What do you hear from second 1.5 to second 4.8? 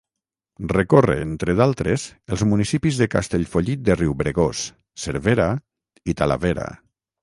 d'altres, els municipis de Castellfollit de Riubregós,